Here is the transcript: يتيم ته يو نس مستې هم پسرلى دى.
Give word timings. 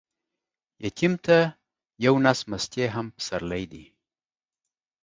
يتيم 0.85 1.13
ته 1.25 1.37
يو 2.05 2.13
نس 2.25 2.39
مستې 2.49 2.83
هم 2.95 3.07
پسرلى 3.15 3.63
دى. 3.71 3.85